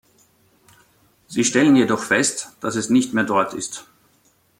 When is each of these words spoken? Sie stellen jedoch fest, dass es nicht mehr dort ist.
Sie 1.27 1.43
stellen 1.43 1.75
jedoch 1.75 2.01
fest, 2.03 2.55
dass 2.59 2.75
es 2.75 2.89
nicht 2.89 3.13
mehr 3.13 3.23
dort 3.23 3.53
ist. 3.53 3.85